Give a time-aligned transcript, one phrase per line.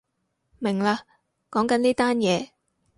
[0.57, 1.01] 明喇，
[1.51, 2.49] 講緊呢單嘢